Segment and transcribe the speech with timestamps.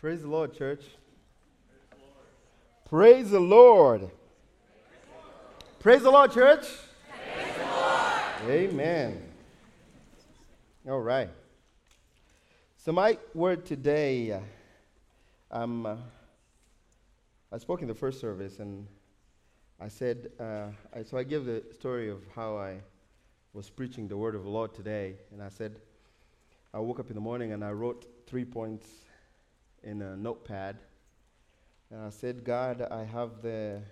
[0.00, 0.82] Praise the Lord, church.
[2.88, 4.10] Praise the Lord.
[5.78, 6.64] Praise the Lord, church.
[8.48, 9.22] Amen.
[10.88, 11.28] All right.
[12.78, 14.40] So, my word today, uh,
[15.50, 15.96] um, uh,
[17.52, 18.86] I spoke in the first service and
[19.78, 22.78] I said, uh, I, so I gave the story of how I
[23.52, 25.16] was preaching the word of the Lord today.
[25.30, 25.76] And I said,
[26.72, 28.86] I woke up in the morning and I wrote three points
[29.82, 30.76] in a notepad.
[31.90, 33.82] And I said, God, I have the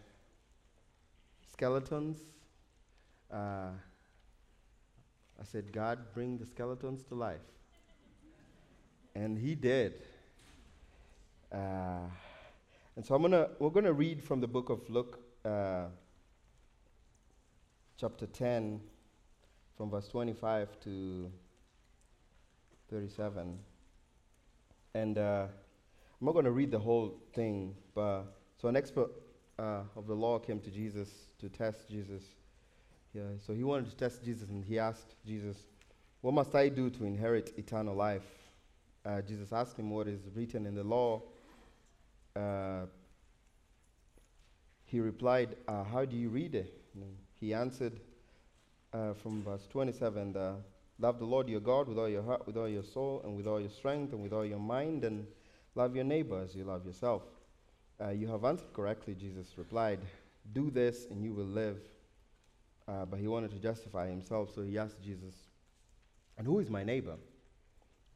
[1.52, 2.18] skeletons.
[3.32, 3.70] Uh,
[5.40, 7.40] I said, God, bring the skeletons to life.
[9.14, 9.94] And he did.
[11.52, 12.06] Uh,
[12.96, 15.86] and so I'm gonna, we're going to read from the book of Luke, uh,
[17.96, 18.80] chapter 10,
[19.76, 21.30] from verse 25 to
[22.90, 23.58] 37.
[24.94, 25.46] And uh,
[26.20, 28.24] I'm not going to read the whole thing, but
[28.60, 29.10] so an expert
[29.56, 32.24] uh, of the law came to Jesus to test Jesus.
[33.14, 35.56] Yeah, so he wanted to test Jesus, and he asked Jesus,
[36.20, 38.26] What must I do to inherit eternal life?
[39.06, 41.22] Uh, Jesus asked him what is written in the law.
[42.34, 42.86] Uh,
[44.86, 46.82] he replied, uh, How do you read it?
[47.38, 48.00] He answered
[48.92, 50.36] uh, from verse 27
[51.00, 53.46] Love the Lord your God with all your heart, with all your soul, and with
[53.46, 55.28] all your strength, and with all your mind, and
[55.74, 57.22] Love your neighbor as you love yourself.
[58.00, 60.00] Uh, you have answered correctly, Jesus replied.
[60.52, 61.78] Do this and you will live.
[62.86, 65.34] Uh, but he wanted to justify himself, so he asked Jesus,
[66.38, 67.16] And who is my neighbor?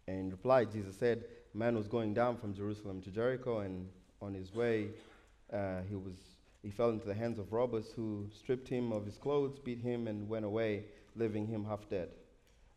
[0.09, 3.89] And in reply, Jesus said, A man was going down from Jerusalem to Jericho, and
[4.23, 4.89] on his way,
[5.53, 6.15] uh, he, was,
[6.63, 10.09] he fell into the hands of robbers who stripped him of his clothes, beat him,
[10.09, 10.85] and went away,
[11.17, 12.09] leaving him half dead.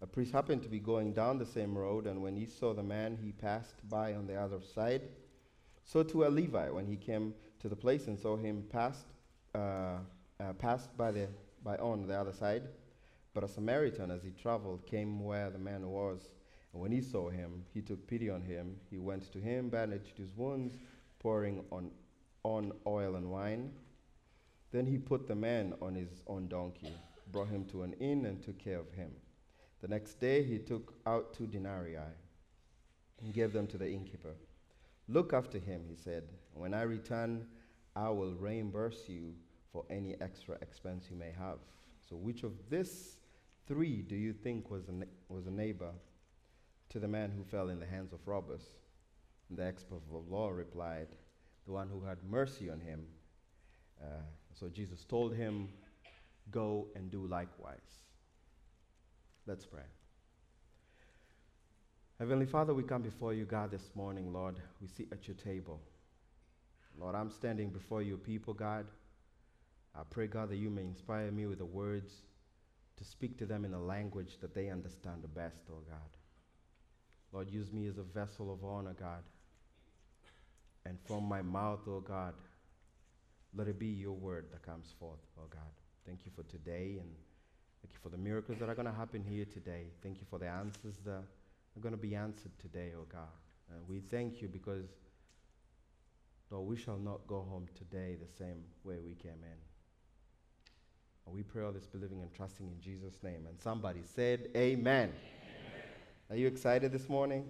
[0.06, 2.84] A priest happened to be going down the same road, and when he saw the
[2.84, 5.02] man, he passed by on the other side.
[5.84, 9.08] So too a Levite, when he came to the place and saw him, passed,
[9.56, 9.98] uh,
[10.40, 11.28] uh, passed by, the,
[11.64, 12.68] by on the other side.
[13.34, 16.30] But a Samaritan, as he traveled, came where the man was.
[16.72, 18.76] And when he saw him, he took pity on him.
[18.92, 20.78] He went to him, bandaged his wounds,
[21.18, 21.90] pouring on,
[22.44, 23.72] on oil and wine.
[24.72, 26.94] Then he put the man on his own donkey,
[27.32, 29.10] brought him to an inn, and took care of him.
[29.86, 32.00] The next day he took out two denarii
[33.22, 34.34] and gave them to the innkeeper.
[35.08, 36.24] Look after him, he said.
[36.56, 37.46] When I return,
[37.96, 39.36] I will reimburse you
[39.72, 41.60] for any extra expense you may have.
[42.10, 43.20] So, which of these
[43.68, 45.92] three do you think was a, na- was a neighbor
[46.90, 48.72] to the man who fell in the hands of robbers?
[49.50, 51.10] And the expert of law replied,
[51.68, 53.06] The one who had mercy on him.
[54.02, 54.24] Uh,
[54.60, 55.70] so, Jesus told him,
[56.50, 58.05] Go and do likewise.
[59.48, 59.84] Let's pray.
[62.18, 64.60] Heavenly Father, we come before you, God, this morning, Lord.
[64.82, 65.80] We sit at your table.
[67.00, 68.88] Lord, I'm standing before your people, God.
[69.94, 72.12] I pray, God, that you may inspire me with the words
[72.98, 76.10] to speak to them in a language that they understand the best, oh God.
[77.32, 79.24] Lord, use me as a vessel of honor, God.
[80.88, 82.34] And from my mouth, oh God,
[83.54, 85.62] let it be your word that comes forth, oh God.
[86.04, 87.10] Thank you for today and
[87.86, 89.90] Thank you for the miracles that are going to happen here today.
[90.02, 93.30] Thank you for the answers that are going to be answered today, oh God.
[93.72, 94.88] And we thank you because,
[96.50, 99.60] Lord, we shall not go home today the same way we came in.
[101.28, 103.46] And we pray all this believing and trusting in Jesus' name.
[103.48, 105.12] And somebody said, Amen.
[105.12, 105.14] Amen.
[106.32, 107.46] Are you excited this morning?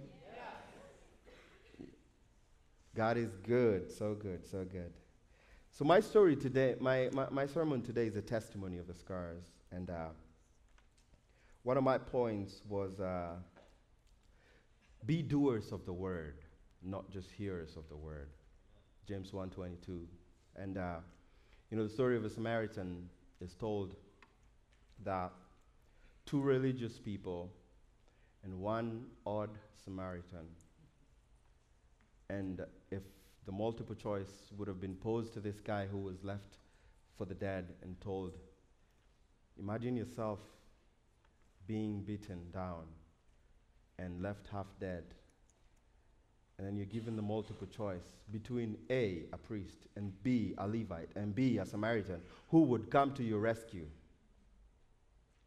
[1.80, 1.86] Yeah.
[2.94, 4.92] God is good, so good, so good.
[5.70, 9.44] So my story today, my, my, my sermon today is a testimony of the scars.
[9.72, 10.08] And uh,
[11.66, 13.34] one of my points was uh,
[15.04, 16.36] be doers of the word,
[16.80, 18.28] not just hearers of the word.
[19.08, 20.06] James 1:22.
[20.54, 20.98] And uh,
[21.68, 23.08] you know the story of a Samaritan
[23.40, 23.96] is told
[25.04, 25.32] that
[26.24, 27.50] two religious people
[28.44, 29.50] and one odd
[29.84, 30.46] Samaritan.
[32.30, 32.60] And
[32.92, 33.02] if
[33.44, 36.58] the multiple choice would have been posed to this guy who was left
[37.18, 38.34] for the dead and told,
[39.58, 40.38] imagine yourself
[41.66, 42.84] being beaten down
[43.98, 45.04] and left half dead.
[46.58, 51.10] And then you're given the multiple choice between A, a priest, and B, a Levite,
[51.14, 53.86] and B, a Samaritan, who would come to your rescue.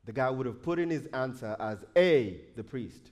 [0.06, 3.12] The guy would have put in his answer as A, the priest,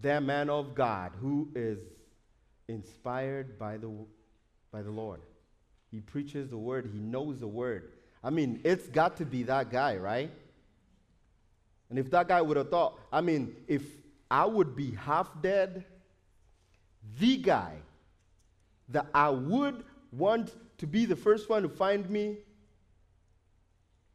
[0.00, 1.78] their man of God, who is
[2.68, 3.90] inspired by the,
[4.72, 5.20] by the Lord.
[5.90, 7.92] He preaches the word, he knows the word.
[8.22, 10.30] I mean, it's got to be that guy, right?
[11.90, 13.82] And if that guy would have thought, I mean, if
[14.30, 15.84] I would be half dead,
[17.18, 17.76] the guy
[18.90, 22.38] that I would want to be the first one to find me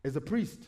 [0.04, 0.60] is a priest.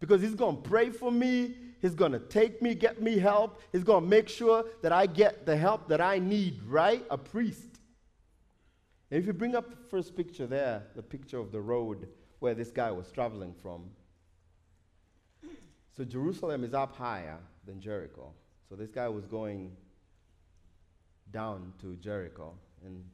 [0.00, 3.60] Because he's going to pray for me, he's going to take me, get me help,
[3.72, 7.04] he's going to make sure that I get the help that I need, right?
[7.10, 7.80] A priest.
[9.10, 12.08] And if you bring up the first picture there, the picture of the road
[12.40, 13.84] where this guy was traveling from.
[15.96, 18.32] So Jerusalem is up higher than Jericho.
[18.68, 19.70] So this guy was going
[21.30, 22.54] down to Jericho
[22.84, 23.04] and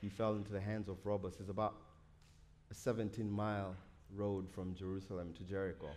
[0.00, 1.34] he fell into the hands of robbers.
[1.40, 1.74] It's about
[2.70, 3.74] a 17 mile
[4.14, 5.88] road from Jerusalem to Jericho.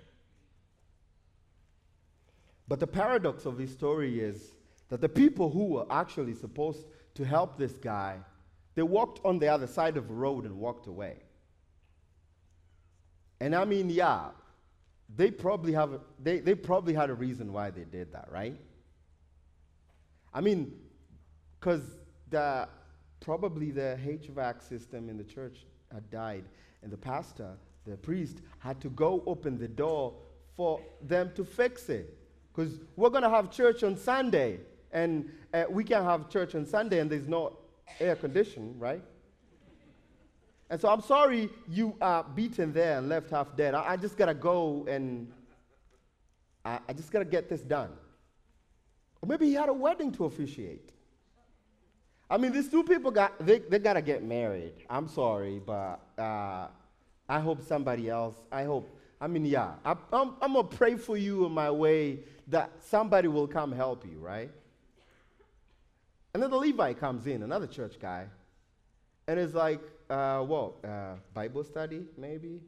[2.67, 4.51] But the paradox of this story is
[4.89, 6.85] that the people who were actually supposed
[7.15, 8.17] to help this guy,
[8.75, 11.17] they walked on the other side of the road and walked away.
[13.41, 14.29] And I mean, yeah,
[15.13, 18.59] they probably have they, they probably had a reason why they did that, right?
[20.33, 20.73] I mean,
[21.59, 21.97] because
[22.29, 22.67] the
[23.21, 26.43] probably the HVAC system in the church had died,
[26.83, 27.53] and the pastor,
[27.85, 30.13] the priest, had to go open the door
[30.55, 32.17] for them to fix it.
[32.53, 34.59] Because we're going to have church on Sunday,
[34.91, 37.57] and uh, we can have church on Sunday, and there's no
[37.99, 39.01] air condition, right?
[40.69, 43.75] And so I'm sorry you are beaten there and left half dead.
[43.75, 45.31] I, I just got to go and
[46.63, 47.91] I, I just got to get this done.
[49.21, 50.91] Or maybe he had a wedding to officiate.
[52.29, 54.73] I mean, these two people got they, they gotta get married.
[54.89, 56.67] I'm sorry, but uh,
[57.29, 58.35] I hope somebody else.
[58.51, 58.89] I hope.
[59.21, 63.27] I mean, yeah, I, I'm, I'm gonna pray for you in my way that somebody
[63.27, 64.51] will come help you, right?
[66.33, 68.25] And then the Levite comes in, another church guy,
[69.27, 69.79] and is like,
[70.09, 70.83] uh, "What?
[70.83, 72.61] Uh, Bible study, maybe?"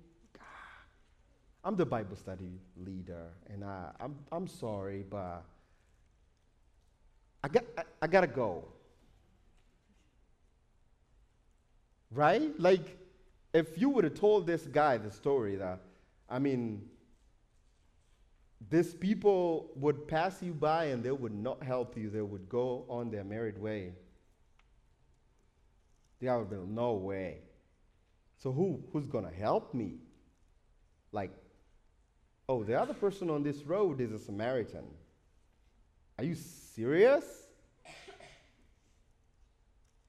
[1.64, 5.44] I'm the Bible study leader, and I, I'm I'm sorry, but
[7.44, 8.66] I got I, I gotta go.
[12.12, 12.58] Right?
[12.58, 12.98] Like,
[13.54, 15.80] if you would have told this guy the story that,
[16.30, 16.88] I mean,
[18.70, 22.86] these people would pass you by and they would not help you, they would go
[22.90, 23.92] on their married way.
[26.20, 27.40] The guy would be no way.
[28.38, 29.96] So who who's gonna help me?
[31.12, 31.32] Like,
[32.50, 34.86] oh, the other person on this road is a Samaritan.
[36.18, 37.24] Are you serious?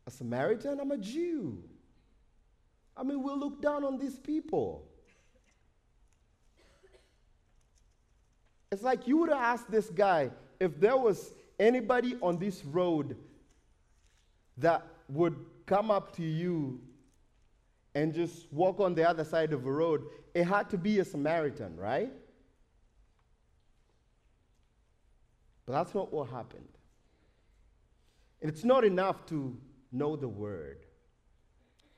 [0.06, 0.80] A Samaritan?
[0.80, 1.62] I'm a Jew.
[2.96, 4.88] I mean, we look down on these people.
[8.72, 13.16] It's like you would have asked this guy if there was anybody on this road
[14.58, 15.36] that would
[15.68, 16.80] come up to you
[17.94, 20.02] and just walk on the other side of the road,
[20.34, 22.12] it had to be a Samaritan, right?
[25.66, 26.68] But that's not what happened.
[28.40, 29.56] And it's not enough to
[29.92, 30.86] know the word.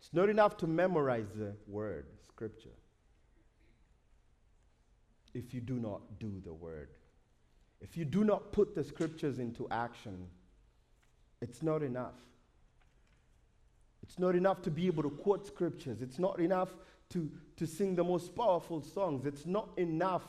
[0.00, 2.76] It's not enough to memorize the word, scripture,
[5.34, 6.88] if you do not do the word.
[7.80, 10.26] If you do not put the scriptures into action,
[11.40, 12.14] it's not enough.
[14.10, 16.02] It's not enough to be able to quote scriptures.
[16.02, 16.70] It's not enough
[17.10, 19.24] to, to sing the most powerful songs.
[19.24, 20.24] It's not enough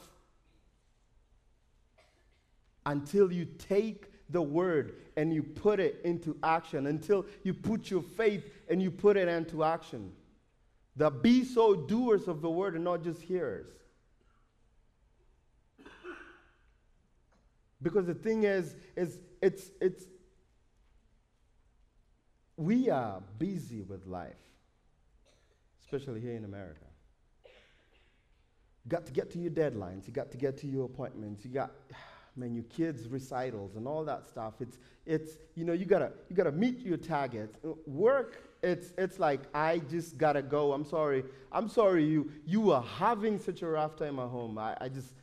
[2.85, 8.03] until you take the word and you put it into action, until you put your
[8.03, 10.11] faith and you put it into action.
[10.95, 13.65] The be so doers of the word and not just hearers.
[17.81, 20.05] Because the thing is, is it's it's
[22.61, 24.35] we are busy with life,
[25.83, 26.85] especially here in America.
[28.85, 31.51] You got to get to your deadlines, you got to get to your appointments, you
[31.51, 31.71] got
[32.35, 34.53] man, your kids' recitals and all that stuff.
[34.59, 37.57] It's, it's you know, you gotta, you gotta meet your targets.
[37.65, 40.71] Uh, work, it's, it's like, I just gotta go.
[40.71, 41.23] I'm sorry.
[41.51, 44.57] I'm sorry you, you are having such a rough time at home.
[44.57, 45.13] I, I just,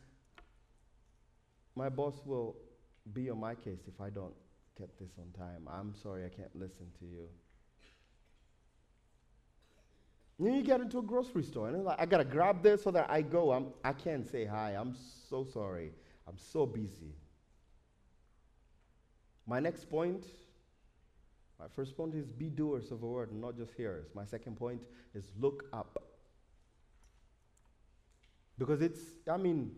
[1.76, 2.57] my boss will
[3.12, 4.35] be on my case if I don't
[4.79, 5.69] get this on time.
[5.69, 7.29] I'm sorry I can't listen to you.
[10.39, 12.93] Then you get into a grocery store and it's like, I gotta grab this so
[12.93, 13.51] that I go.
[13.51, 14.77] I'm, I can't say hi.
[14.79, 14.95] I'm
[15.29, 15.91] so sorry.
[16.29, 17.17] I'm so busy.
[19.47, 20.27] My next point,
[21.59, 24.07] my first point is be doers of the word, not just hearers.
[24.15, 24.81] My second point
[25.15, 26.05] is look up.
[28.59, 29.73] Because it's, I mean,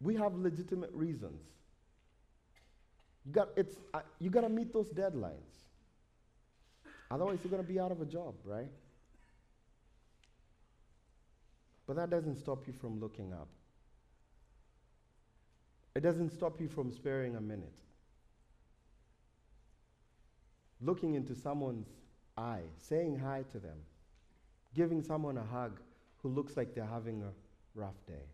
[0.00, 1.42] we have legitimate reasons.
[3.24, 5.66] You got, it's, uh, you got to meet those deadlines.
[7.10, 8.70] Otherwise, you're going to be out of a job, right?
[11.86, 13.48] But that doesn't stop you from looking up.
[15.94, 17.78] It doesn't stop you from sparing a minute.
[20.82, 21.88] looking into someone's
[22.36, 23.78] eye, saying hi to them,
[24.74, 25.80] giving someone a hug
[26.22, 27.30] who looks like they're having a
[27.74, 28.26] rough day.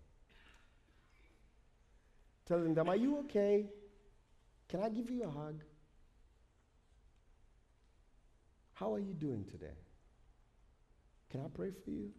[2.46, 3.66] Telling them, Are you okay?
[4.68, 5.64] Can I give you a hug?
[8.74, 9.76] How are you doing today?
[11.30, 12.10] Can I pray for you?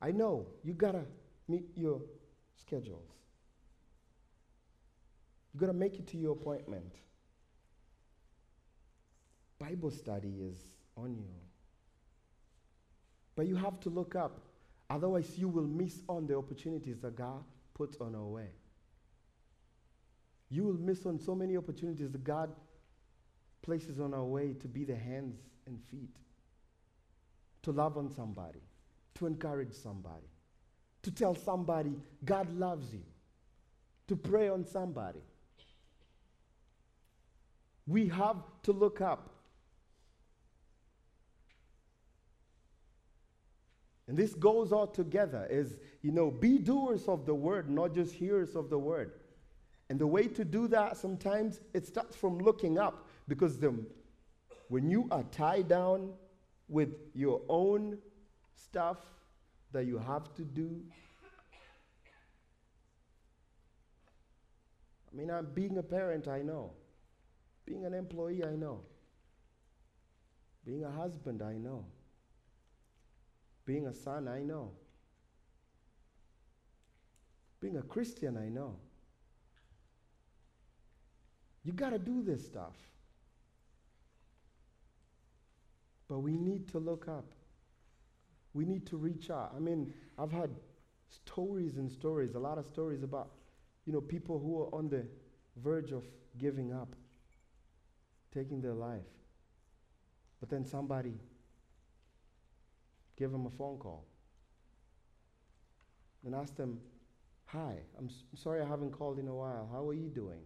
[0.00, 1.04] I know you gotta
[1.48, 2.00] meet your
[2.54, 3.10] schedules.
[5.52, 6.94] You gotta make it to your appointment.
[9.58, 10.56] Bible study is
[10.96, 11.34] on you.
[13.34, 14.40] But you have to look up.
[14.88, 17.42] Otherwise, you will miss on the opportunities that God
[17.74, 18.48] puts on our way.
[20.48, 22.50] You will miss on so many opportunities that God
[23.62, 25.36] places on our way to be the hands
[25.66, 26.16] and feet,
[27.62, 28.60] to love on somebody,
[29.16, 30.28] to encourage somebody,
[31.02, 33.02] to tell somebody God loves you,
[34.06, 35.20] to pray on somebody.
[37.88, 39.30] We have to look up.
[44.08, 48.14] And this goes all together is, you know, be doers of the word, not just
[48.14, 49.12] hearers of the word.
[49.88, 53.74] And the way to do that sometimes it starts from looking up because the,
[54.68, 56.12] when you are tied down
[56.68, 57.98] with your own
[58.56, 58.98] stuff
[59.72, 60.82] that you have to do,
[65.12, 66.72] I mean, I'm being a parent, I know.
[67.64, 68.80] Being an employee, I know.
[70.64, 71.84] Being a husband, I know.
[73.64, 74.72] Being a son, I know.
[77.60, 78.76] Being a Christian, I know.
[81.66, 82.76] You got to do this stuff.
[86.08, 87.24] But we need to look up.
[88.54, 89.52] We need to reach out.
[89.54, 90.50] I mean, I've had
[91.08, 93.32] stories and stories, a lot of stories about,
[93.84, 95.08] you know, people who are on the
[95.56, 96.04] verge of
[96.38, 96.94] giving up,
[98.32, 99.10] taking their life.
[100.38, 101.18] But then somebody
[103.18, 104.04] gave them a phone call
[106.24, 106.78] and asked them,
[107.46, 109.68] Hi, I'm sorry I haven't called in a while.
[109.72, 110.42] How are you doing?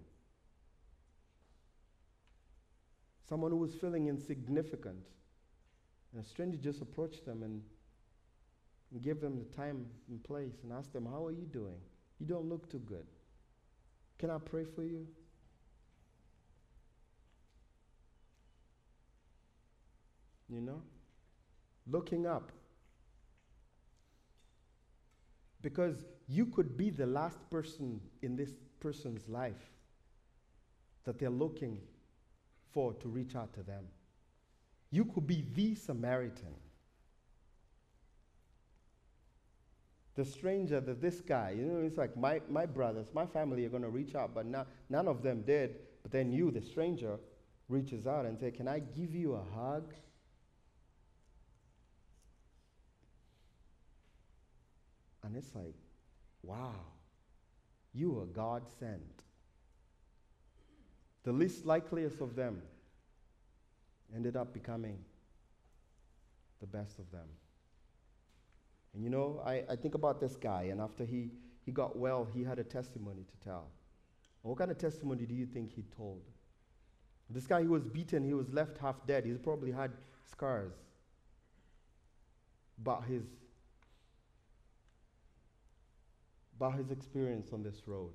[3.30, 5.06] Someone who was feeling insignificant.
[6.12, 7.62] And a stranger just approached them and,
[8.90, 11.78] and gave them the time and place and asked them, How are you doing?
[12.18, 13.06] You don't look too good.
[14.18, 15.06] Can I pray for you?
[20.48, 20.82] You know?
[21.86, 22.50] Looking up.
[25.62, 29.70] Because you could be the last person in this person's life
[31.04, 31.78] that they're looking
[32.72, 33.84] for to reach out to them.
[34.90, 36.54] You could be the Samaritan.
[40.16, 43.68] The stranger that this guy, you know, it's like my, my brothers, my family are
[43.70, 45.76] going to reach out, but now, none of them did.
[46.02, 47.18] But then you, the stranger,
[47.68, 49.94] reaches out and say, Can I give you a hug?
[55.22, 55.74] And it's like,
[56.42, 56.74] wow,
[57.92, 59.19] you are God sent.
[61.24, 62.62] The least likeliest of them
[64.14, 64.98] ended up becoming
[66.60, 67.26] the best of them.
[68.94, 71.30] And you know, I, I think about this guy, and after he,
[71.64, 73.68] he got well, he had a testimony to tell.
[74.42, 76.22] What kind of testimony do you think he told?
[77.28, 79.24] This guy, he was beaten, he was left half dead.
[79.24, 79.92] He's probably had
[80.26, 80.72] scars.
[82.82, 83.22] But his
[86.56, 88.10] about his experience on this road.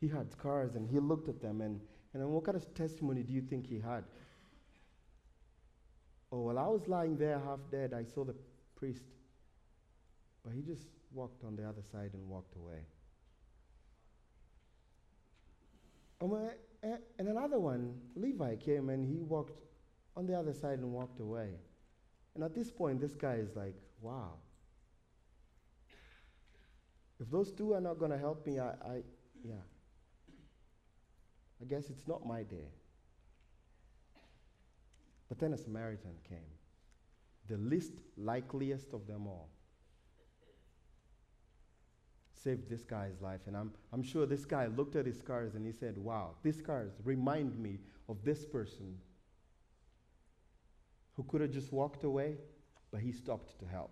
[0.00, 1.80] He had scars and he looked at them and,
[2.14, 4.04] and what kind of testimony do you think he had?
[6.30, 7.94] Oh, well, I was lying there half dead.
[7.94, 8.34] I saw the
[8.76, 9.04] priest.
[10.44, 12.84] But he just walked on the other side and walked away.
[16.20, 19.60] And another one, Levi came and he walked
[20.16, 21.54] on the other side and walked away.
[22.34, 24.34] And at this point, this guy is like, wow.
[27.20, 29.02] If those two are not going to help me, I, I,
[29.44, 29.54] yeah.
[31.60, 32.70] I guess it's not my day.
[35.28, 36.38] But then a Samaritan came,
[37.48, 39.48] the least likeliest of them all.
[42.32, 43.40] Saved this guy's life.
[43.46, 46.56] And I'm, I'm sure this guy looked at his scars and he said, Wow, these
[46.56, 48.96] scars remind me of this person
[51.16, 52.36] who could have just walked away,
[52.92, 53.90] but he stopped to help.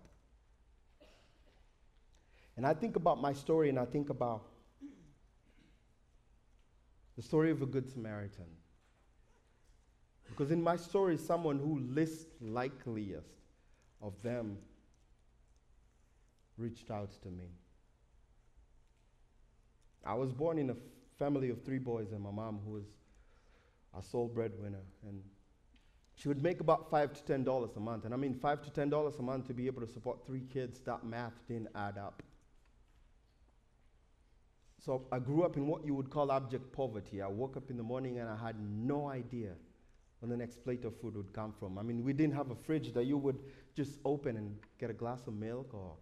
[2.55, 4.45] And I think about my story and I think about
[7.17, 8.45] the story of a good Samaritan.
[10.29, 13.33] Because in my story, someone who least likeliest
[14.01, 14.57] of them
[16.57, 17.45] reached out to me.
[20.05, 20.75] I was born in a
[21.17, 22.85] family of three boys and my mom, who was
[23.97, 24.83] a sole breadwinner.
[25.07, 25.21] And
[26.15, 28.05] she would make about five to ten dollars a month.
[28.05, 30.43] And I mean, five to ten dollars a month to be able to support three
[30.53, 32.21] kids, that math didn't add up.
[34.79, 37.21] So I grew up in what you would call abject poverty.
[37.21, 39.53] I woke up in the morning and I had no idea
[40.19, 41.77] when the next plate of food would come from.
[41.77, 43.39] I mean, we didn't have a fridge that you would
[43.75, 45.95] just open and get a glass of milk or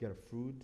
[0.00, 0.60] get a fruit.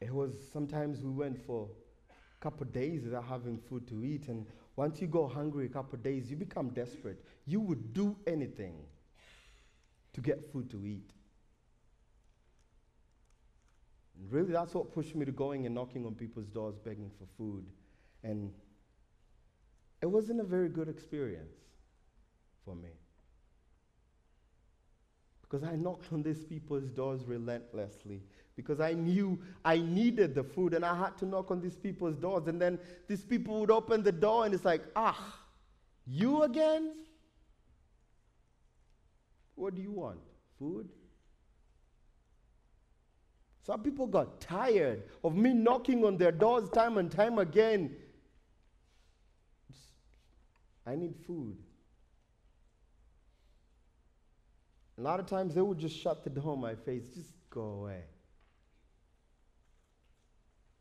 [0.00, 1.68] It was sometimes we went for
[2.10, 4.28] a couple of days without having food to eat.
[4.28, 4.46] And
[4.76, 7.22] once you go hungry a couple of days, you become desperate.
[7.46, 8.76] You would do anything
[10.12, 11.12] to get food to eat.
[14.18, 17.26] And really, that's what pushed me to going and knocking on people's doors begging for
[17.36, 17.64] food.
[18.22, 18.52] And
[20.02, 21.56] it wasn't a very good experience
[22.64, 22.90] for me.
[25.42, 28.22] Because I knocked on these people's doors relentlessly
[28.54, 32.16] because I knew I needed the food and I had to knock on these people's
[32.16, 32.46] doors.
[32.46, 35.40] And then these people would open the door and it's like, ah,
[36.06, 36.94] you again?
[39.54, 40.20] What do you want?
[40.58, 40.88] Food?
[43.62, 47.94] Some people got tired of me knocking on their doors time and time again.
[50.86, 51.56] I need food.
[54.98, 57.62] A lot of times they would just shut the door in my face, just go
[57.62, 58.02] away.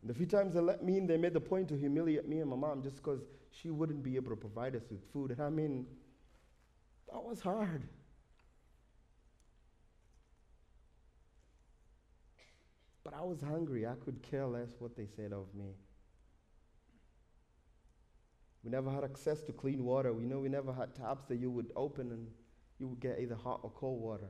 [0.03, 2.50] The few times they let me in, they made the point to humiliate me and
[2.50, 3.19] my mom just because
[3.51, 5.31] she wouldn't be able to provide us with food.
[5.31, 5.86] And I mean,
[7.12, 7.83] that was hard.
[13.09, 13.87] But I was hungry.
[13.87, 15.73] I could care less what they said of me.
[18.63, 20.13] We never had access to clean water.
[20.13, 22.27] We know we never had taps that you would open and
[22.77, 24.29] you would get either hot or cold water.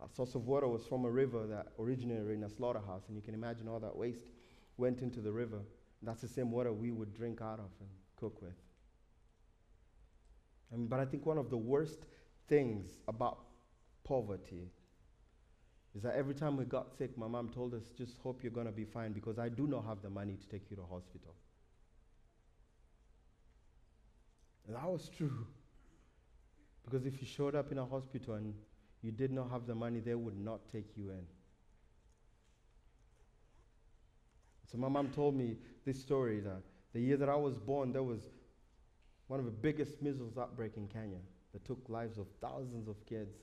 [0.00, 3.22] Our source of water was from a river that originated in a slaughterhouse, and you
[3.22, 4.26] can imagine all that waste
[4.76, 5.60] went into the river.
[6.02, 8.58] That's the same water we would drink out of and cook with.
[10.72, 12.00] I mean, but I think one of the worst
[12.48, 13.38] things about
[14.04, 14.70] poverty
[15.94, 18.66] is that every time we got sick, my mom told us, just hope you're going
[18.66, 21.34] to be fine because I do not have the money to take you to hospital.
[24.66, 25.46] And that was true.
[26.84, 28.54] Because if you showed up in a hospital and
[29.02, 31.26] you did not have the money, they would not take you in.
[34.70, 36.62] So my mom told me this story that
[36.94, 38.20] the year that I was born, there was
[39.26, 41.18] one of the biggest measles outbreak in Kenya
[41.52, 43.36] that took lives of thousands of kids.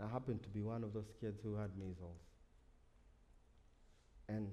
[0.00, 2.18] I happened to be one of those kids who had measles.
[4.28, 4.48] And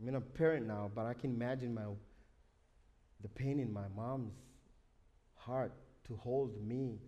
[0.00, 1.82] I mean, I'm a parent now, but I can imagine my,
[3.20, 4.34] the pain in my mom's
[5.36, 5.72] heart
[6.08, 6.98] to hold me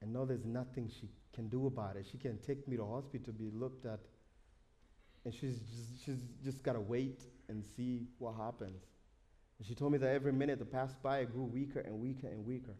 [0.00, 2.06] and know there's nothing she can do about it.
[2.10, 4.00] She can take me to hospital to be looked at
[5.26, 8.80] and she's just, she's just got to wait and see what happens.
[9.58, 12.28] And she told me that every minute that passed by, I grew weaker and weaker
[12.28, 12.76] and weaker.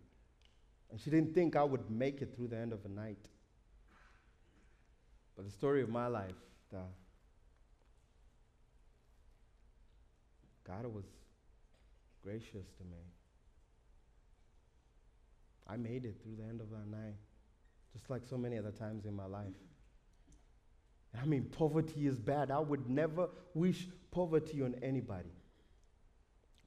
[0.91, 3.19] And she didn't think I would make it through the end of the night.
[5.37, 6.35] But the story of my life,
[10.67, 11.05] God was
[12.25, 12.97] gracious to me.
[15.69, 17.17] I made it through the end of that night,
[17.93, 19.55] just like so many other times in my life.
[21.21, 22.51] I mean, poverty is bad.
[22.51, 25.33] I would never wish poverty on anybody.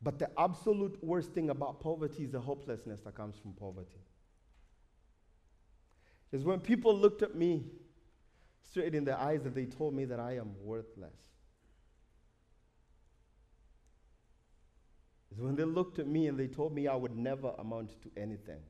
[0.02, 4.00] But the absolute worst thing about poverty is the hopelessness that comes from poverty.
[6.32, 7.66] Is when people looked at me
[8.64, 11.16] straight in the eyes that they told me that I am worthless.
[15.32, 18.12] Is when they looked at me and they told me I would never amount to
[18.18, 18.62] anything.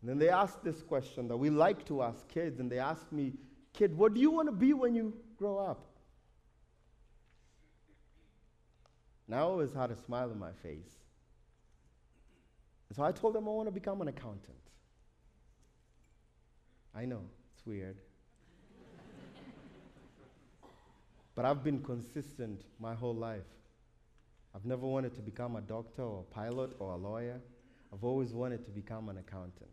[0.00, 3.12] And then they asked this question that we like to ask kids, and they asked
[3.12, 3.34] me,
[3.72, 5.86] Kid, what do you want to be when you grow up?
[9.26, 10.90] And I always had a smile on my face.
[12.88, 14.56] And so I told them I want to become an accountant.
[16.94, 17.22] I know,
[17.62, 17.96] it's weird.
[21.34, 23.46] but I've been consistent my whole life.
[24.54, 27.40] I've never wanted to become a doctor or a pilot or a lawyer.
[27.92, 29.70] I've always wanted to become an accountant.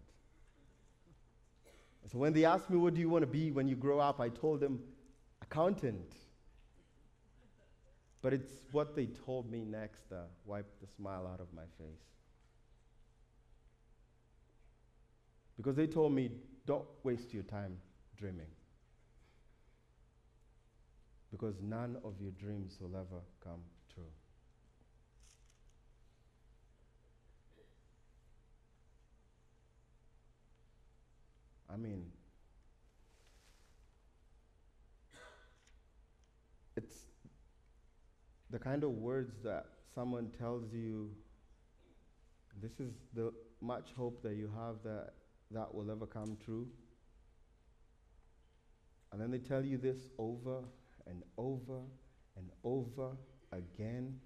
[2.11, 4.19] So when they asked me, What do you want to be when you grow up?
[4.19, 4.79] I told them,
[5.41, 6.13] Accountant.
[8.21, 12.03] But it's what they told me next that wiped the smile out of my face.
[15.57, 16.31] Because they told me,
[16.69, 17.77] Don't waste your time
[18.15, 18.45] dreaming.
[21.31, 24.03] Because none of your dreams will ever come true.
[31.73, 32.05] I mean,
[36.77, 37.05] it's
[38.51, 41.09] the kind of words that someone tells you
[42.61, 45.13] this is the much hope that you have that
[45.51, 46.67] that will ever come true.
[49.11, 50.59] And then they tell you this over
[51.07, 51.79] and over
[52.37, 53.11] and over
[53.51, 54.19] again.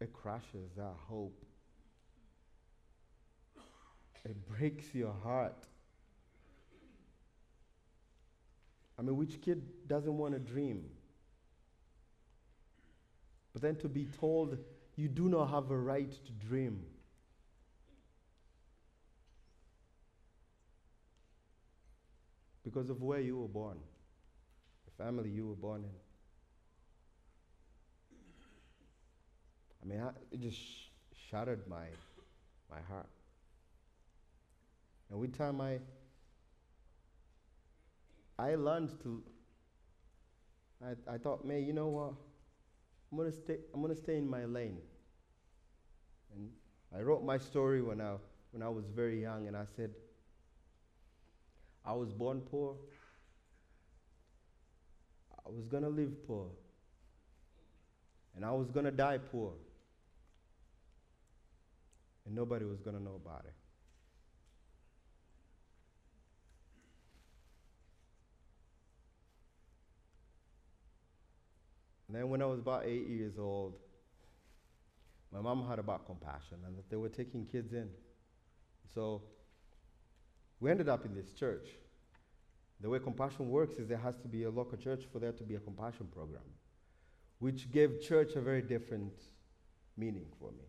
[0.00, 1.44] It crushes that hope.
[4.24, 5.66] It breaks your heart.
[8.98, 10.84] I mean, which kid doesn't want to dream?
[13.52, 14.58] But then to be told
[14.96, 16.84] you do not have a right to dream.
[22.68, 23.78] Because of where you were born,
[24.84, 25.90] the family you were born in.
[29.82, 30.90] I mean, it just sh-
[31.30, 31.86] shattered my,
[32.70, 33.08] my heart.
[35.10, 35.78] And time I,
[38.38, 39.22] I learned to,
[40.84, 42.12] I, I thought, man, you know what?
[43.10, 43.56] I'm gonna stay.
[43.72, 44.76] I'm gonna stay in my lane.
[46.34, 46.50] And
[46.94, 48.16] I wrote my story when I
[48.50, 49.92] when I was very young, and I said,
[51.88, 52.74] I was born poor.
[55.46, 56.48] I was gonna live poor.
[58.36, 59.54] And I was gonna die poor.
[62.26, 63.54] And nobody was gonna know about it.
[72.06, 73.76] And then when I was about eight years old,
[75.32, 77.88] my mom had about compassion and that they were taking kids in.
[78.94, 79.22] So
[80.60, 81.68] we ended up in this church.
[82.80, 85.42] The way compassion works is there has to be a local church for there to
[85.42, 86.42] be a compassion program,
[87.38, 89.12] which gave church a very different
[89.96, 90.64] meaning for me.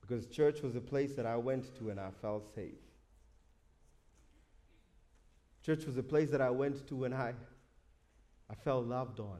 [0.00, 2.74] Because church was a place that I went to and I felt safe.
[5.64, 7.34] Church was a place that I went to and I,
[8.50, 9.38] I felt loved on.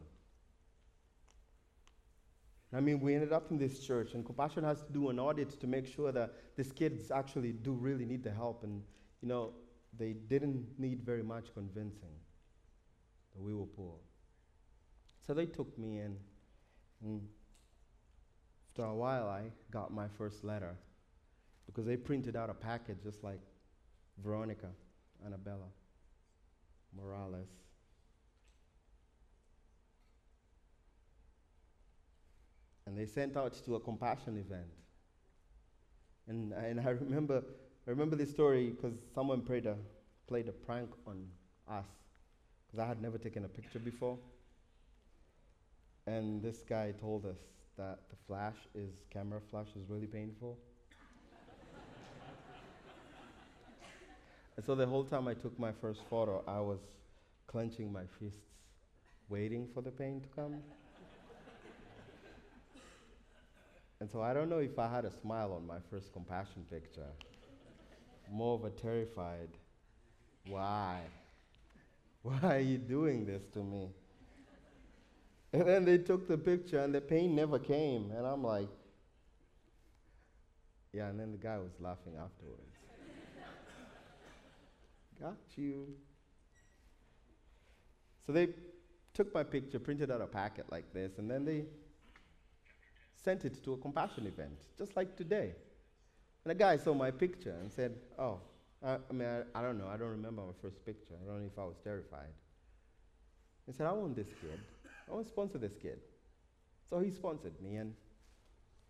[2.75, 5.61] I mean, we ended up in this church, and Compassion has to do an audit
[5.61, 8.65] to make sure that these kids actually do really need the help.
[8.65, 8.83] And,
[9.23, 9.53] you know,
[9.99, 12.15] they didn't need very much convincing
[13.35, 13.95] that we were poor.
[15.27, 16.17] So they took me in.
[17.03, 17.23] And
[18.71, 20.77] after a while, I got my first letter
[21.67, 23.41] because they printed out a package just like
[24.23, 24.69] Veronica,
[25.25, 25.69] Annabella,
[26.97, 27.49] Morales.
[32.93, 34.69] and they sent out to a compassion event.
[36.29, 37.43] And, and I remember,
[37.85, 39.75] I remember this story because someone played a,
[40.29, 41.27] played a prank on
[41.69, 41.87] us
[42.65, 44.17] because I had never taken a picture before.
[46.07, 47.39] And this guy told us
[47.77, 50.57] that the flash is, camera flash is really painful.
[54.57, 56.79] and so the whole time I took my first photo, I was
[57.49, 58.47] clenching my fists,
[59.29, 60.55] waiting for the pain to come.
[63.99, 67.09] And so I don't know if I had a smile on my first compassion picture.
[68.31, 69.49] More of a terrified,
[70.47, 71.01] why?
[72.23, 73.89] Why are you doing this to me?
[75.53, 78.11] And then they took the picture and the pain never came.
[78.17, 78.69] And I'm like,
[80.93, 82.77] yeah, and then the guy was laughing afterwards.
[85.21, 85.89] Got you.
[88.27, 88.49] So they
[89.15, 91.65] took my picture, printed out a packet like this, and then they
[93.23, 95.55] sent it to a compassion event, just like today.
[96.45, 98.41] And the guy saw my picture and said, Oh,
[98.85, 99.87] I, I mean, I, I, don't know.
[99.87, 101.15] I don't remember my first picture.
[101.23, 102.33] I don't know if I was terrified.
[103.67, 104.59] He said, I want this kid.
[105.09, 106.01] I want to sponsor this kid.
[106.91, 107.95] So he sponsored me and,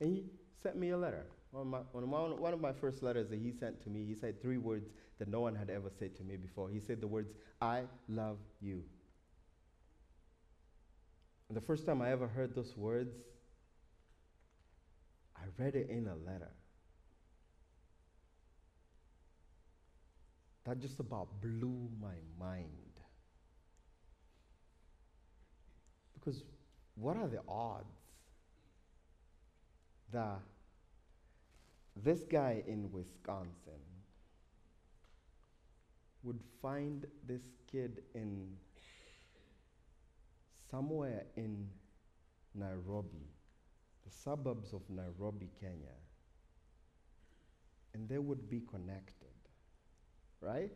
[0.00, 0.24] and he
[0.62, 1.26] sent me a letter.
[1.50, 4.14] One of, my, one, one of my first letters that he sent to me, he
[4.14, 4.88] said three words
[5.18, 6.70] that no one had ever said to me before.
[6.70, 8.82] He said the words, I love you.
[11.48, 13.14] And the first time I ever heard those words,
[15.36, 16.50] I read it in a letter.
[20.72, 22.70] That just about blew my mind.
[26.14, 26.44] Because
[26.94, 27.84] what are the odds
[30.14, 30.40] that
[31.94, 33.84] this guy in Wisconsin
[36.22, 38.56] would find this kid in
[40.70, 41.68] somewhere in
[42.54, 43.28] Nairobi
[44.06, 45.98] the suburbs of Nairobi, Kenya,
[47.92, 49.41] and they would be connected.
[50.42, 50.72] Right?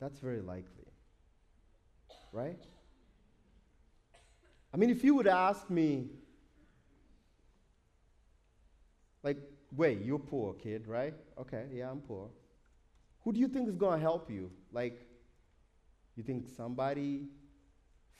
[0.00, 0.90] That's very likely.
[2.32, 2.58] Right?
[4.72, 6.08] I mean, if you would ask me,
[9.22, 9.38] like,
[9.74, 11.14] wait, you're poor, kid, right?
[11.38, 12.30] Okay, yeah, I'm poor.
[13.24, 14.50] Who do you think is going to help you?
[14.72, 15.06] Like,
[16.14, 17.26] you think somebody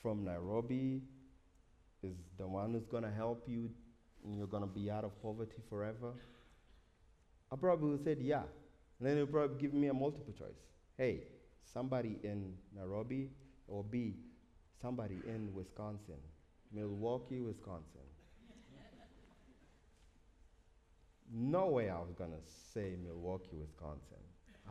[0.01, 1.01] from Nairobi
[2.03, 3.69] is the one who's going to help you
[4.23, 6.13] and you're going to be out of poverty forever?
[7.51, 8.43] I probably would have said, yeah.
[8.99, 10.57] And then they'll probably give me a multiple choice.
[10.97, 11.21] Hey,
[11.71, 13.29] somebody in Nairobi,
[13.67, 14.15] or B,
[14.81, 16.19] somebody in Wisconsin,
[16.71, 18.01] Milwaukee, Wisconsin.
[21.31, 22.39] no way I was going to
[22.73, 24.17] say Milwaukee, Wisconsin.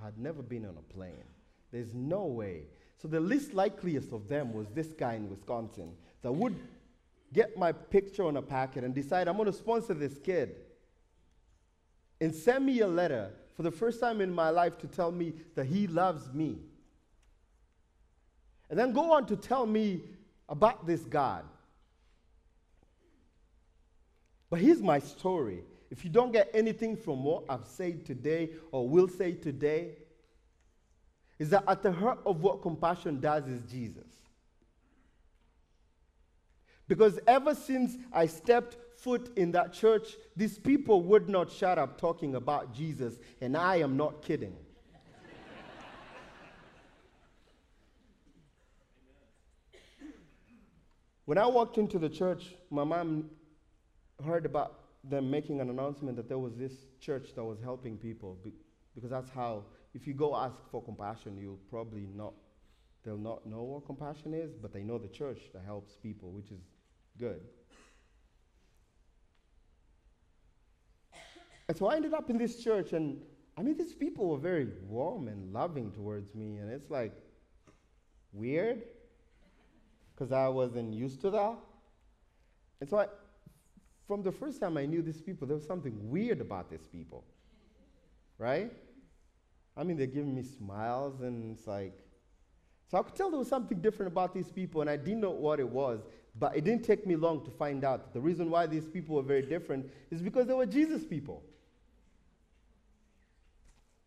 [0.01, 1.25] I had never been on a plane.
[1.71, 2.63] There's no way.
[3.01, 6.57] So the least likeliest of them was this guy in Wisconsin that would
[7.33, 10.57] get my picture on a packet and decide I'm going to sponsor this kid
[12.21, 15.33] and send me a letter for the first time in my life to tell me
[15.55, 16.59] that he loves me.
[18.69, 20.03] And then go on to tell me
[20.49, 21.45] about this God.
[24.51, 25.63] But here's my story.
[25.91, 29.93] If you don't get anything from what I've said today or will say today,
[31.39, 34.05] is that at the heart of what compassion does is Jesus.
[36.89, 41.97] Because ever since I stepped foot in that church, these people would not shut up
[41.97, 44.57] talking about Jesus, and I am not kidding.
[51.25, 53.31] when I walked into the church, my mom
[54.25, 58.37] heard about them making an announcement that there was this church that was helping people
[58.93, 59.63] because that's how
[59.95, 62.33] if you go ask for compassion you'll probably not
[63.05, 66.51] they'll not know what compassion is but they know the church that helps people which
[66.51, 66.63] is
[67.21, 67.43] good
[71.69, 73.21] and so i ended up in this church and
[73.57, 77.13] i mean these people were very warm and loving towards me and it's like
[78.33, 78.83] weird
[80.15, 81.57] because i wasn't used to that
[82.81, 83.07] and so I,
[84.07, 87.25] from the first time I knew these people, there was something weird about these people.
[88.39, 88.73] Right?
[89.77, 91.93] I mean, they're giving me smiles, and it's like,
[92.91, 95.31] so I could tell there was something different about these people, and I didn't know
[95.31, 96.01] what it was,
[96.39, 98.13] but it didn't take me long to find out.
[98.13, 101.43] The reason why these people were very different is because they were Jesus people.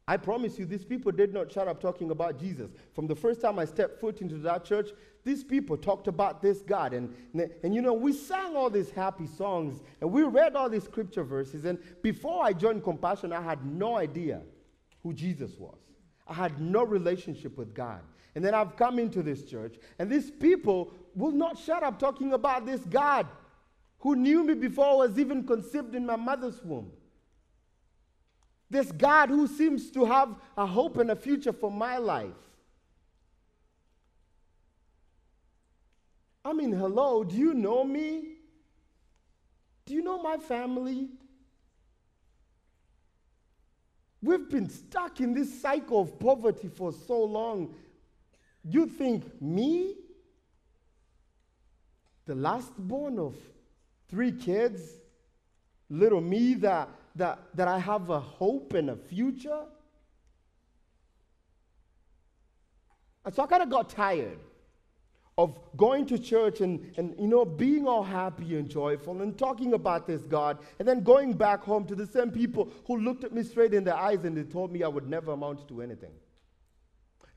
[0.09, 2.71] I promise you, these people did not shut up talking about Jesus.
[2.95, 4.89] From the first time I stepped foot into that church,
[5.23, 6.95] these people talked about this God.
[6.95, 7.13] And,
[7.61, 11.23] and, you know, we sang all these happy songs and we read all these scripture
[11.23, 11.65] verses.
[11.65, 14.41] And before I joined Compassion, I had no idea
[15.03, 15.77] who Jesus was.
[16.27, 18.01] I had no relationship with God.
[18.33, 22.33] And then I've come into this church, and these people will not shut up talking
[22.33, 23.27] about this God
[23.99, 26.93] who knew me before I was even conceived in my mother's womb.
[28.69, 32.29] This God who seems to have a hope and a future for my life.
[36.45, 38.35] I mean, hello, do you know me?
[39.85, 41.09] Do you know my family?
[44.21, 47.73] We've been stuck in this cycle of poverty for so long.
[48.63, 49.95] You think me,
[52.25, 53.35] the last born of
[54.09, 54.81] three kids,
[55.89, 59.63] little me that that, that I have a hope and a future.
[63.25, 64.39] And so I kind of got tired
[65.37, 69.73] of going to church and, and you know being all happy and joyful and talking
[69.73, 73.31] about this God and then going back home to the same people who looked at
[73.31, 76.11] me straight in the eyes and they told me I would never amount to anything.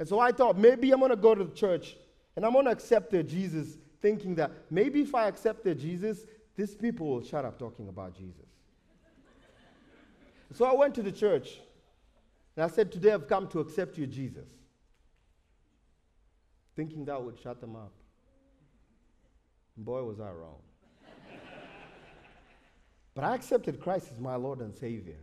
[0.01, 1.97] And so I thought maybe I'm to go to the church
[2.35, 6.25] and I'm to accept their Jesus, thinking that maybe if I accept their Jesus,
[6.57, 8.52] these people will shut up talking about Jesus.
[10.55, 11.61] So I went to the church
[12.57, 14.49] and I said, Today I've come to accept you, Jesus.
[16.77, 17.93] Thinking that would shut them up.
[19.77, 20.61] boy, was I wrong.
[23.15, 25.19] but I accepted Christ as my Lord and Savior.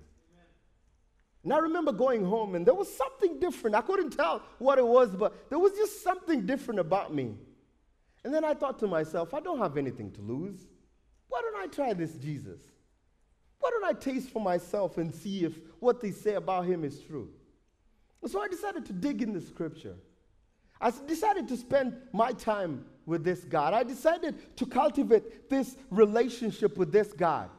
[1.44, 3.76] And I remember going home and there was something different.
[3.76, 7.36] I couldn't tell what it was, but there was just something different about me.
[8.24, 10.68] And then I thought to myself, I don't have anything to lose.
[11.30, 12.60] Why don't I try this Jesus?
[13.60, 17.00] Why don't I taste for myself and see if what they say about him is
[17.02, 17.30] true?
[18.26, 19.96] So I decided to dig in the scripture.
[20.82, 23.74] I decided to spend my time with this God.
[23.74, 27.50] I decided to cultivate this relationship with this God.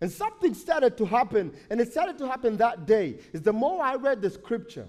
[0.00, 3.18] And something started to happen, and it started to happen that day.
[3.32, 4.88] Is the more I read the scripture,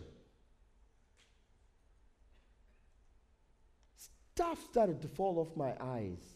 [4.34, 6.33] stuff started to fall off my eyes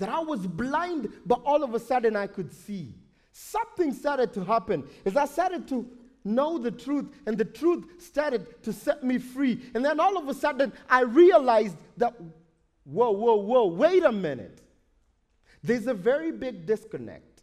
[0.00, 2.94] that I was blind, but all of a sudden I could see.
[3.32, 5.88] Something started to happen as I started to
[6.24, 9.60] know the truth, and the truth started to set me free.
[9.74, 12.14] And then all of a sudden I realized that,
[12.84, 14.62] whoa, whoa, whoa, wait a minute.
[15.62, 17.42] There's a very big disconnect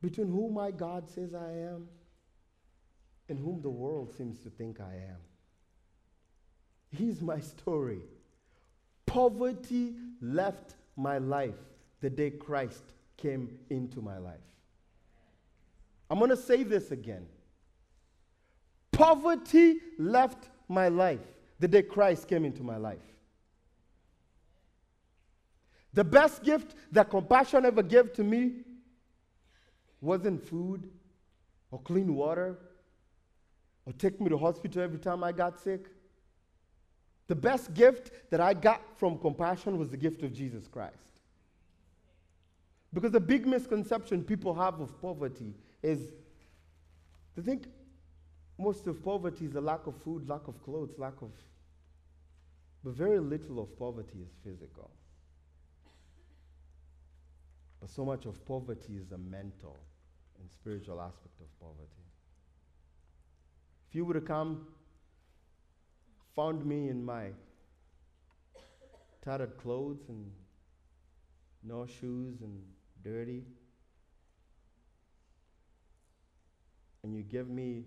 [0.00, 1.88] between who my God says I am
[3.28, 5.18] and whom the world seems to think I am.
[6.96, 8.00] Here's my story.
[9.08, 11.54] Poverty left my life
[12.00, 12.84] the day Christ
[13.16, 14.36] came into my life.
[16.10, 17.26] I'm going to say this again.
[18.92, 21.20] Poverty left my life
[21.58, 22.98] the day Christ came into my life.
[25.94, 28.60] The best gift that compassion ever gave to me
[30.00, 30.88] wasn't food
[31.70, 32.58] or clean water
[33.84, 35.86] or take me to hospital every time I got sick.
[37.28, 41.20] The best gift that I got from compassion was the gift of Jesus Christ.
[42.92, 46.08] Because the big misconception people have of poverty is
[47.36, 47.66] they think
[48.58, 51.30] most of poverty is a lack of food, lack of clothes, lack of.
[52.82, 54.90] But very little of poverty is physical.
[57.80, 59.76] But so much of poverty is a mental
[60.40, 61.86] and spiritual aspect of poverty.
[63.88, 64.66] If you were to come,
[66.38, 67.30] found me in my
[69.24, 70.30] tattered clothes and
[71.64, 72.62] no shoes and
[73.02, 73.42] dirty,
[77.02, 77.82] and you give me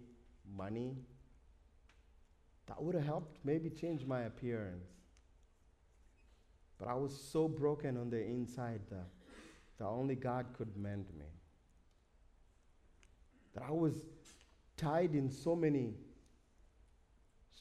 [0.53, 0.97] money,
[2.67, 4.89] that would have helped maybe change my appearance.
[6.77, 9.07] But I was so broken on the inside that,
[9.77, 11.31] that only God could mend me.
[13.53, 13.93] That I was
[14.75, 15.93] tied in so many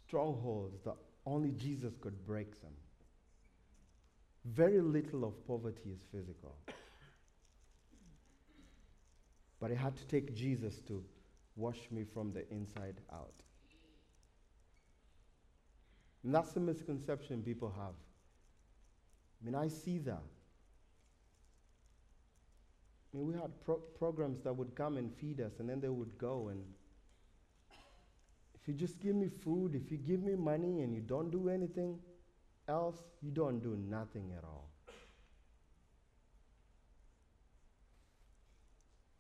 [0.06, 2.72] strongholds that only Jesus could break them.
[4.44, 6.56] Very little of poverty is physical.
[9.60, 11.04] But it had to take Jesus to
[11.56, 13.34] wash me from the inside out.
[16.24, 17.94] And that's the misconception people have.
[19.40, 20.22] I mean, I see that.
[23.12, 25.88] I mean, we had pro- programs that would come and feed us, and then they
[25.88, 26.48] would go.
[26.48, 26.62] And
[28.70, 31.98] you just give me food, if you give me money, and you don't do anything
[32.68, 34.70] else, you don't do nothing at all.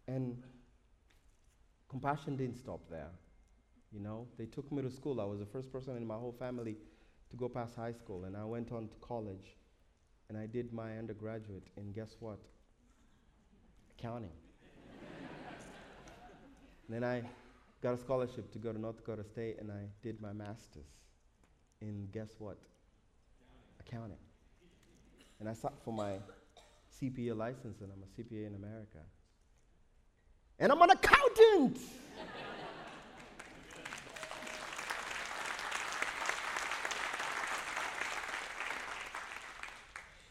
[0.06, 0.40] And
[1.88, 3.10] compassion didn't stop there.
[3.92, 5.20] You know, they took me to school.
[5.20, 6.76] I was the first person in my whole family
[7.30, 9.56] to go past high school, and I went on to college,
[10.28, 12.38] and I did my undergraduate in guess what?
[13.98, 14.30] Accounting.
[16.88, 17.22] then I
[17.82, 20.90] got a scholarship to go to North Dakota State, and I did my master's
[21.80, 22.58] in guess what?
[23.80, 24.18] Accounting.
[25.38, 26.18] And I sat for my
[27.00, 28.98] CPA license, and I'm a CPA in America
[30.60, 31.78] and I'm an accountant.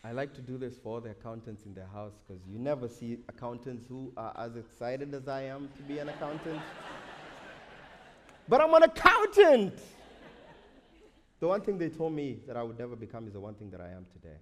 [0.03, 3.17] I like to do this for the accountants in the house because you never see
[3.27, 6.61] accountants who are as excited as I am to be an accountant.
[8.49, 9.79] But I'm an accountant.
[11.39, 13.69] The one thing they told me that I would never become is the one thing
[13.71, 14.39] that I am today.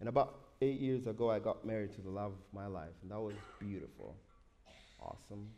[0.00, 3.10] And about eight years ago, I got married to the love of my life, and
[3.10, 4.16] that was beautiful
[5.00, 5.48] awesome.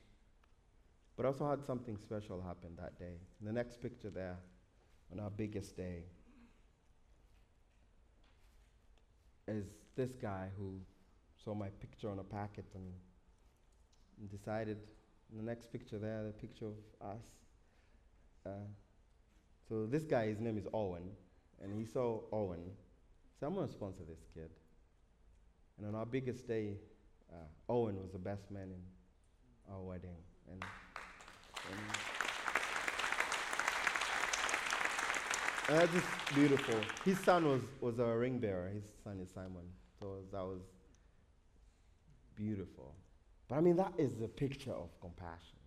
[1.17, 3.15] But I also had something special happen that day.
[3.41, 4.37] In the next picture there,
[5.13, 6.05] on our biggest day,
[9.47, 9.65] is
[9.97, 10.81] this guy who
[11.43, 12.93] saw my picture on a packet and,
[14.31, 14.79] decided,
[15.31, 17.23] in the next picture there, the picture of us.
[18.49, 18.53] Uh,
[19.69, 21.11] so this guy, his name is Owen,
[21.63, 22.63] and he saw Owen.
[23.39, 24.51] So I'm going to sponsor this kid.
[25.77, 26.77] And on our biggest day,
[27.31, 30.17] uh, Owen was the best man in our wedding.
[30.51, 30.63] And,
[31.71, 31.81] and,
[35.69, 36.75] that's just beautiful.
[37.05, 38.71] His son was, was a ring bearer.
[38.73, 39.69] His son is Simon.
[40.01, 40.63] So that was
[42.35, 42.95] beautiful.
[43.49, 45.58] But I mean, that is the picture of compassion.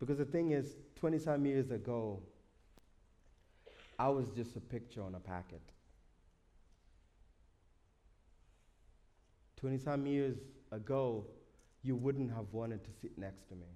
[0.00, 2.20] Because the thing is, 20 some years ago,
[3.98, 5.60] I was just a picture on a packet.
[9.58, 10.38] 20 some years
[10.72, 11.26] ago,
[11.82, 13.66] you wouldn't have wanted to sit next to me.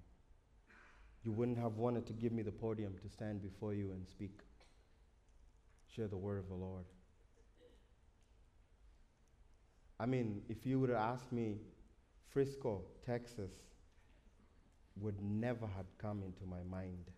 [1.24, 4.40] You wouldn't have wanted to give me the podium to stand before you and speak,
[5.94, 6.84] share the word of the Lord.
[10.00, 11.58] I mean, if you would have asked me,
[12.30, 13.52] Frisco, Texas,
[15.00, 17.10] would never have come into my mind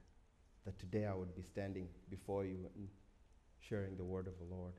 [0.65, 2.89] that today I would be standing before you and
[3.61, 4.73] sharing the word of the Lord.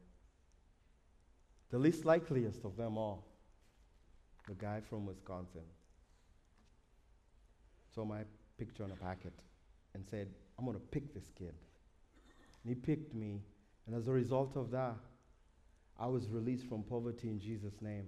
[1.69, 3.25] The least likeliest of them all,
[4.47, 5.61] the guy from Wisconsin,
[7.93, 8.21] saw my
[8.57, 9.33] picture on a packet
[9.93, 10.27] and said,
[10.57, 11.53] I'm going to pick this kid.
[12.63, 13.41] And he picked me.
[13.85, 14.95] And as a result of that,
[15.99, 18.07] I was released from poverty in Jesus' name.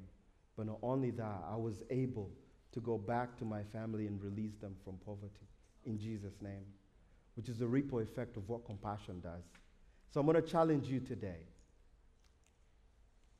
[0.57, 2.31] But not only that, I was able
[2.71, 5.47] to go back to my family and release them from poverty
[5.85, 6.65] in Jesus' name.
[7.35, 9.45] which is the ripple effect of what compassion does.
[10.11, 11.47] So I'm going to challenge you today.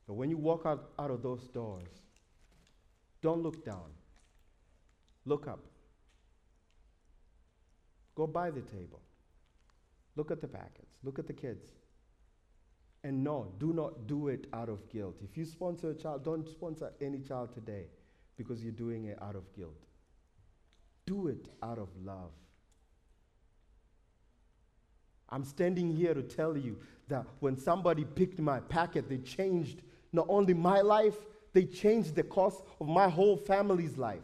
[0.07, 1.89] But when you walk out, out of those doors,
[3.21, 3.91] don't look down.
[5.25, 5.65] Look up.
[8.15, 9.01] Go by the table.
[10.15, 10.95] Look at the packets.
[11.03, 11.67] Look at the kids.
[13.03, 15.17] And no, do not do it out of guilt.
[15.21, 17.87] If you sponsor a child, don't sponsor any child today
[18.39, 19.83] because you're doing it out of guilt.
[21.05, 22.31] Do it out of love.
[25.29, 26.77] I'm standing here to tell you
[27.09, 29.81] that when somebody picked my packet, they changed
[30.13, 31.17] not only my life,
[31.51, 34.23] they changed the course of my whole family's life.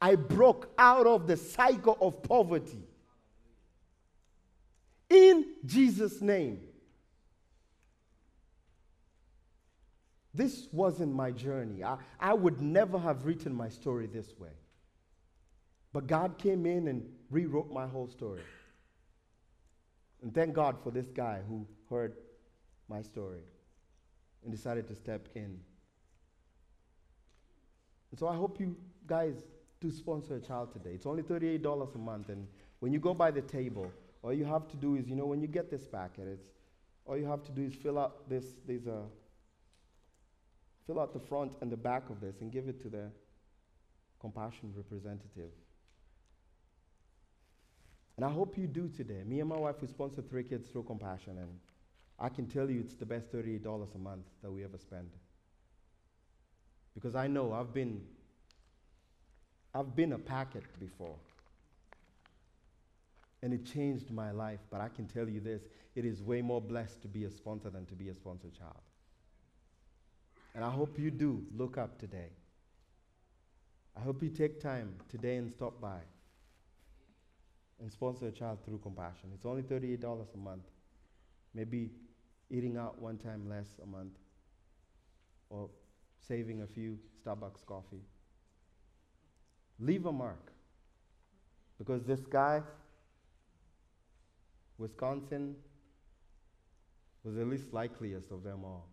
[0.00, 2.82] I broke out of the cycle of poverty.
[5.08, 6.62] In Jesus' name.
[10.34, 11.84] This wasn't my journey.
[11.84, 14.56] I, I would never have written my story this way.
[15.92, 18.40] But God came in and rewrote my whole story.
[20.22, 22.14] And thank God for this guy who heard
[22.88, 23.42] my story
[24.42, 25.58] and decided to step in.
[28.10, 28.76] And so I hope you
[29.06, 29.34] guys
[29.80, 30.90] do sponsor a child today.
[30.90, 32.28] It's only $38 a month.
[32.28, 32.46] And
[32.80, 33.90] when you go by the table,
[34.22, 36.48] all you have to do is, you know, when you get this packet, it's
[37.04, 39.02] all you have to do is fill out this, there's a, uh,
[40.86, 43.10] fill out the front and the back of this and give it to the
[44.20, 45.52] compassion representative.
[48.16, 49.22] And I hope you do today.
[49.24, 51.58] Me and my wife, we sponsor three kids through compassion, and
[52.18, 55.10] I can tell you it's the best $38 a month that we ever spend.
[56.94, 58.02] Because I know I've been
[59.74, 61.16] I've been a packet before.
[63.42, 65.62] And it changed my life, but I can tell you this
[65.94, 68.82] it is way more blessed to be a sponsor than to be a sponsored child.
[70.54, 72.30] And I hope you do look up today.
[73.96, 75.98] I hope you take time today and stop by
[77.80, 79.30] and sponsor a child through compassion.
[79.34, 80.64] It's only $38 a month.
[81.54, 81.90] Maybe
[82.50, 84.18] eating out one time less a month
[85.50, 85.68] or
[86.20, 88.02] saving a few Starbucks coffee.
[89.80, 90.52] Leave a mark.
[91.78, 92.62] Because this guy,
[94.78, 95.56] Wisconsin,
[97.24, 98.91] was the least likeliest of them all.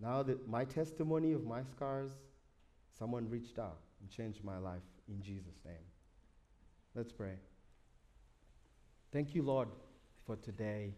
[0.00, 2.12] Now that my testimony of my scars,
[2.98, 5.74] someone reached out and changed my life in Jesus' name.
[6.94, 7.34] Let's pray.
[9.12, 9.68] Thank you, Lord,
[10.26, 10.94] for today.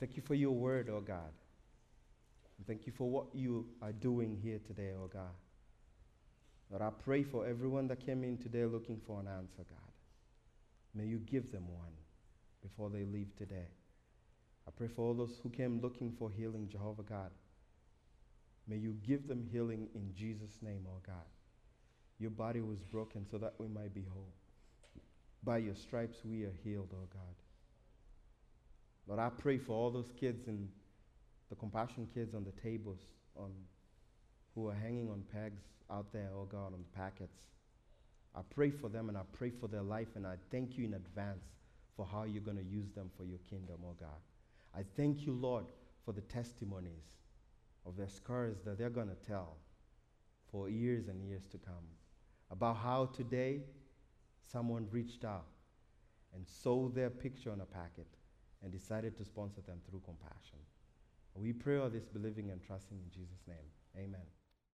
[0.00, 1.32] Thank you for your word, oh God.
[2.58, 5.34] And thank you for what you are doing here today, oh God.
[6.70, 9.92] Lord, I pray for everyone that came in today looking for an answer, God.
[10.94, 11.92] May you give them one
[12.62, 13.68] before they leave today.
[14.66, 17.30] I pray for all those who came looking for healing, Jehovah God.
[18.66, 21.26] May you give them healing in Jesus' name, oh God.
[22.18, 24.32] Your body was broken so that we might be whole.
[25.42, 27.34] By your stripes we are healed, oh God.
[29.06, 30.68] Lord, I pray for all those kids and
[31.50, 33.00] the compassion kids on the tables
[33.36, 33.50] on,
[34.54, 37.42] who are hanging on pegs out there, oh God, on the packets.
[38.34, 40.94] I pray for them and I pray for their life and I thank you in
[40.94, 41.44] advance
[41.96, 44.08] for how you're going to use them for your kingdom, oh God.
[44.74, 45.66] I thank you, Lord,
[46.04, 47.04] for the testimonies
[47.86, 49.56] of their scars that they're going to tell
[50.50, 51.86] for years and years to come
[52.50, 53.60] about how today
[54.40, 55.46] someone reached out
[56.34, 58.06] and sold their picture on a packet
[58.62, 60.58] and decided to sponsor them through compassion.
[61.36, 63.66] We pray all this believing and trusting in Jesus' name.
[63.96, 64.43] Amen.